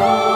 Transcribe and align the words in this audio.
Lord. 0.00 0.29